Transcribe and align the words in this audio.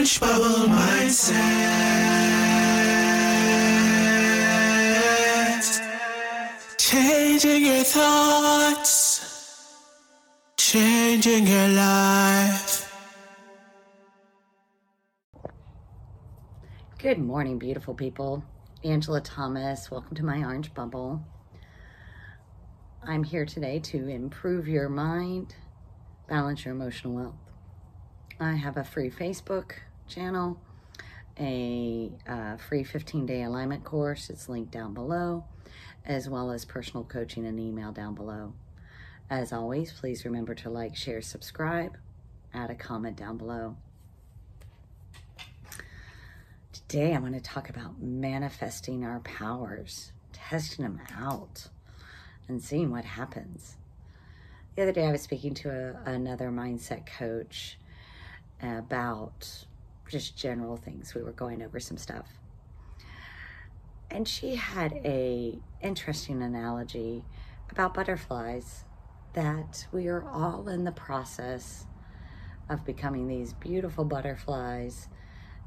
Orange 0.00 0.18
Bubble 0.20 0.66
Mindset. 0.68 1.36
Changing 6.78 7.66
your 7.66 7.84
thoughts, 7.84 9.76
changing 10.56 11.46
your 11.46 11.68
life. 11.68 12.90
Good 16.96 17.18
morning, 17.18 17.58
beautiful 17.58 17.92
people. 17.92 18.42
Angela 18.82 19.20
Thomas, 19.20 19.90
welcome 19.90 20.16
to 20.16 20.24
my 20.24 20.38
Orange 20.42 20.72
Bubble. 20.72 21.22
I'm 23.06 23.22
here 23.22 23.44
today 23.44 23.80
to 23.80 24.08
improve 24.08 24.66
your 24.66 24.88
mind, 24.88 25.56
balance 26.26 26.64
your 26.64 26.72
emotional 26.72 27.12
wealth. 27.12 27.34
I 28.40 28.54
have 28.54 28.78
a 28.78 28.84
free 28.84 29.10
Facebook 29.10 29.72
channel, 30.10 30.60
a 31.38 32.10
uh, 32.28 32.56
free 32.56 32.84
15 32.84 33.24
day 33.24 33.42
alignment 33.42 33.84
course. 33.84 34.28
It's 34.28 34.48
linked 34.48 34.72
down 34.72 34.92
below, 34.92 35.44
as 36.04 36.28
well 36.28 36.50
as 36.50 36.64
personal 36.64 37.04
coaching 37.04 37.46
and 37.46 37.58
email 37.58 37.92
down 37.92 38.14
below. 38.14 38.52
As 39.30 39.52
always, 39.52 39.92
please 39.92 40.24
remember 40.24 40.54
to 40.56 40.68
like, 40.68 40.96
share, 40.96 41.22
subscribe, 41.22 41.96
add 42.52 42.70
a 42.70 42.74
comment 42.74 43.16
down 43.16 43.38
below. 43.38 43.76
Today, 46.72 47.14
I 47.14 47.20
want 47.20 47.34
to 47.34 47.40
talk 47.40 47.70
about 47.70 48.02
manifesting 48.02 49.04
our 49.04 49.20
powers, 49.20 50.10
testing 50.32 50.82
them 50.82 51.00
out, 51.16 51.68
and 52.48 52.60
seeing 52.60 52.90
what 52.90 53.04
happens. 53.04 53.76
The 54.74 54.82
other 54.82 54.92
day, 54.92 55.06
I 55.06 55.12
was 55.12 55.22
speaking 55.22 55.54
to 55.54 55.70
a, 55.70 56.10
another 56.10 56.50
mindset 56.50 57.06
coach 57.06 57.78
about 58.60 59.66
just 60.10 60.36
general 60.36 60.76
things. 60.76 61.14
We 61.14 61.22
were 61.22 61.32
going 61.32 61.62
over 61.62 61.80
some 61.80 61.96
stuff. 61.96 62.26
And 64.10 64.26
she 64.26 64.56
had 64.56 64.92
a 65.04 65.58
interesting 65.80 66.42
analogy 66.42 67.24
about 67.70 67.94
butterflies 67.94 68.84
that 69.34 69.86
we 69.92 70.08
are 70.08 70.28
all 70.28 70.68
in 70.68 70.84
the 70.84 70.92
process 70.92 71.86
of 72.68 72.84
becoming 72.84 73.28
these 73.28 73.52
beautiful 73.52 74.04
butterflies 74.04 75.08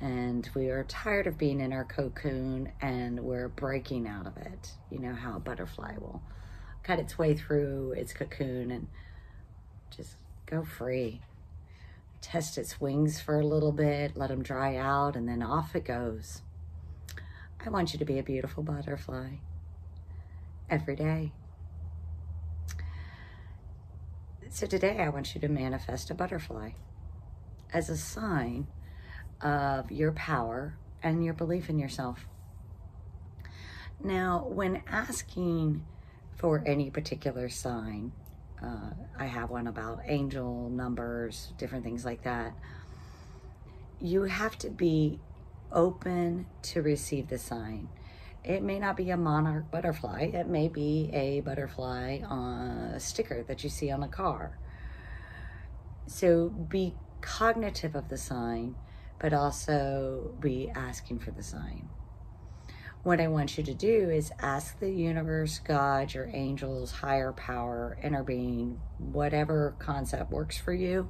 and 0.00 0.48
we 0.54 0.68
are 0.68 0.84
tired 0.84 1.26
of 1.26 1.36
being 1.36 1.60
in 1.60 1.72
our 1.72 1.84
cocoon 1.84 2.70
and 2.80 3.18
we're 3.18 3.48
breaking 3.48 4.06
out 4.06 4.26
of 4.28 4.36
it. 4.36 4.72
You 4.90 5.00
know 5.00 5.14
how 5.14 5.36
a 5.36 5.40
butterfly 5.40 5.94
will 5.98 6.22
cut 6.84 7.00
its 7.00 7.18
way 7.18 7.34
through 7.34 7.92
its 7.96 8.12
cocoon 8.12 8.70
and 8.70 8.86
just 9.90 10.16
go 10.46 10.64
free 10.64 11.20
test 12.20 12.58
its 12.58 12.80
wings 12.80 13.20
for 13.20 13.38
a 13.38 13.46
little 13.46 13.72
bit, 13.72 14.16
let 14.16 14.28
them 14.28 14.42
dry 14.42 14.76
out, 14.76 15.16
and 15.16 15.28
then 15.28 15.42
off 15.42 15.74
it 15.76 15.84
goes. 15.84 16.42
I 17.64 17.70
want 17.70 17.92
you 17.92 17.98
to 17.98 18.04
be 18.04 18.18
a 18.18 18.22
beautiful 18.22 18.62
butterfly 18.62 19.36
every 20.70 20.96
day. 20.96 21.32
So 24.50 24.66
today 24.66 24.98
I 25.00 25.08
want 25.08 25.34
you 25.34 25.40
to 25.42 25.48
manifest 25.48 26.10
a 26.10 26.14
butterfly 26.14 26.70
as 27.72 27.90
a 27.90 27.96
sign 27.96 28.66
of 29.40 29.90
your 29.90 30.12
power 30.12 30.76
and 31.02 31.24
your 31.24 31.34
belief 31.34 31.68
in 31.68 31.78
yourself. 31.78 32.26
Now, 34.02 34.46
when 34.48 34.82
asking 34.88 35.84
for 36.36 36.62
any 36.66 36.90
particular 36.90 37.48
sign, 37.48 38.12
uh, 38.62 38.90
I 39.18 39.26
have 39.26 39.50
one 39.50 39.66
about 39.66 40.00
angel 40.04 40.68
numbers, 40.70 41.52
different 41.58 41.84
things 41.84 42.04
like 42.04 42.22
that. 42.22 42.54
You 44.00 44.22
have 44.22 44.56
to 44.58 44.70
be 44.70 45.20
open 45.72 46.46
to 46.62 46.82
receive 46.82 47.28
the 47.28 47.38
sign. 47.38 47.88
It 48.44 48.62
may 48.62 48.78
not 48.78 48.96
be 48.96 49.10
a 49.10 49.16
monarch 49.16 49.70
butterfly, 49.70 50.30
it 50.32 50.46
may 50.46 50.68
be 50.68 51.10
a 51.12 51.40
butterfly 51.40 52.20
on 52.26 52.68
a 52.94 53.00
sticker 53.00 53.42
that 53.44 53.62
you 53.62 53.70
see 53.70 53.90
on 53.90 54.02
a 54.02 54.08
car. 54.08 54.58
So 56.06 56.48
be 56.48 56.94
cognitive 57.20 57.94
of 57.94 58.08
the 58.08 58.16
sign, 58.16 58.76
but 59.18 59.32
also 59.32 60.34
be 60.40 60.70
asking 60.74 61.18
for 61.18 61.32
the 61.32 61.42
sign. 61.42 61.88
What 63.04 63.20
I 63.20 63.28
want 63.28 63.56
you 63.56 63.62
to 63.62 63.74
do 63.74 64.10
is 64.10 64.32
ask 64.40 64.80
the 64.80 64.90
universe, 64.90 65.60
God, 65.60 66.12
your 66.12 66.28
angels, 66.32 66.90
higher 66.90 67.32
power, 67.32 67.96
inner 68.02 68.24
being, 68.24 68.80
whatever 68.98 69.76
concept 69.78 70.32
works 70.32 70.58
for 70.58 70.72
you, 70.72 71.08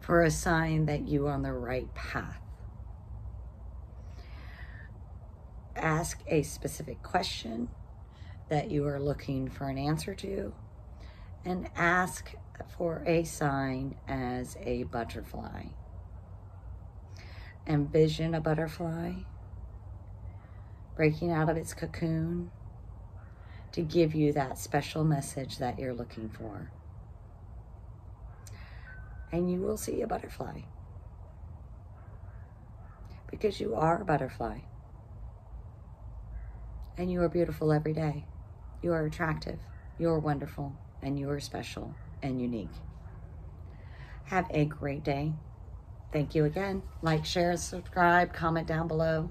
for 0.00 0.22
a 0.22 0.30
sign 0.30 0.86
that 0.86 1.08
you 1.08 1.26
are 1.26 1.32
on 1.32 1.42
the 1.42 1.52
right 1.52 1.92
path. 1.94 2.40
Ask 5.74 6.22
a 6.28 6.42
specific 6.42 7.02
question 7.02 7.68
that 8.48 8.70
you 8.70 8.86
are 8.86 9.00
looking 9.00 9.50
for 9.50 9.68
an 9.68 9.78
answer 9.78 10.14
to, 10.14 10.54
and 11.44 11.68
ask 11.74 12.34
for 12.78 13.02
a 13.04 13.24
sign 13.24 13.96
as 14.06 14.56
a 14.60 14.84
butterfly. 14.84 15.64
Envision 17.66 18.32
a 18.32 18.40
butterfly 18.40 19.14
breaking 20.96 21.32
out 21.32 21.48
of 21.48 21.56
its 21.56 21.74
cocoon 21.74 22.50
to 23.72 23.82
give 23.82 24.14
you 24.14 24.32
that 24.32 24.58
special 24.58 25.04
message 25.04 25.58
that 25.58 25.78
you're 25.78 25.94
looking 25.94 26.28
for. 26.28 26.70
And 29.32 29.50
you 29.50 29.60
will 29.60 29.76
see 29.76 30.00
a 30.00 30.06
butterfly 30.06 30.60
because 33.30 33.58
you 33.60 33.74
are 33.74 34.00
a 34.00 34.04
butterfly. 34.04 34.60
And 36.96 37.10
you 37.10 37.20
are 37.22 37.28
beautiful 37.28 37.72
every 37.72 37.92
day. 37.92 38.26
You 38.80 38.92
are 38.92 39.04
attractive. 39.04 39.58
You 39.98 40.08
are 40.10 40.20
wonderful. 40.20 40.76
And 41.02 41.18
you 41.18 41.28
are 41.30 41.40
special 41.40 41.96
and 42.22 42.40
unique. 42.40 42.70
Have 44.26 44.46
a 44.50 44.64
great 44.64 45.02
day. 45.02 45.32
Thank 46.12 46.36
you 46.36 46.44
again. 46.44 46.82
Like, 47.02 47.24
share, 47.24 47.56
subscribe, 47.56 48.32
comment 48.32 48.68
down 48.68 48.86
below. 48.86 49.30